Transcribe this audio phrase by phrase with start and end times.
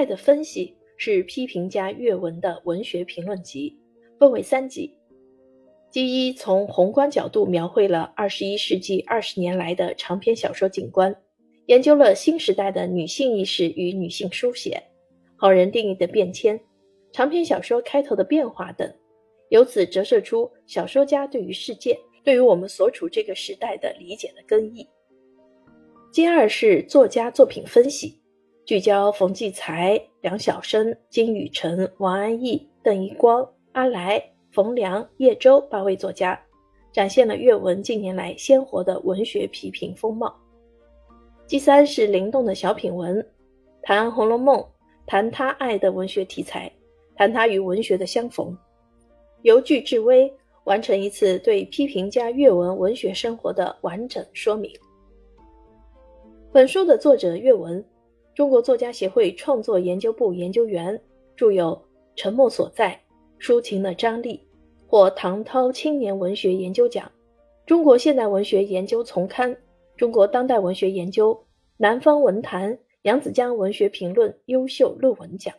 [0.00, 0.66] 爱的分析》
[0.96, 3.78] 是批评家阅文的文学评论集，
[4.18, 4.94] 分为三集。
[5.92, 11.14] 第一，从宏观角度描绘了二十一世纪二十年来的长篇小说景观，
[11.66, 14.82] 研究了新时代的女性意识与女性书写、
[15.36, 16.58] 好人定义的变迁、
[17.12, 18.90] 长篇小说开头的变化等，
[19.50, 21.94] 由此折射出小说家对于世界、
[22.24, 24.88] 对于我们所处这个时代的理解的根意。
[26.10, 28.18] 第二是作家作品分析，
[28.70, 34.22] 聚焦冯骥才、梁晓声、金宇澄、王安忆、邓一光、阿来。
[34.52, 36.40] 冯良、叶舟八位作家，
[36.92, 40.32] 展现了阅文近年来鲜活的文学批评风貌。
[41.48, 43.28] 第三是灵动的小品文，
[43.82, 44.60] 谈《红楼梦》，
[45.04, 46.70] 谈他爱的文学题材，
[47.16, 48.56] 谈他与文学的相逢，
[49.42, 50.32] 由句至微，
[50.62, 54.70] 完成一次对批评家阅文文学生活的完整说明。
[56.52, 57.84] 本书的作者阅文，
[58.40, 60.98] 中国作家协会创作研究部研究员，
[61.36, 61.72] 著有
[62.16, 62.98] 《沉默所在》。
[63.38, 64.40] 抒情的张力，
[64.86, 67.12] 获唐涛青年文学研究奖、
[67.66, 69.54] 中国现代文学研究丛刊、
[69.94, 71.38] 中国当代文学研究、
[71.76, 75.54] 南方文坛扬子江文学评论优秀论文奖。